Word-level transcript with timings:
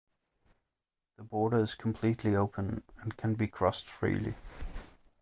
The 1.17 1.23
border 1.23 1.59
is 1.59 1.75
completely 1.75 2.35
open 2.35 2.81
and 3.01 3.15
can 3.15 3.35
be 3.35 3.47
crossed 3.47 3.87
freely. 3.87 4.33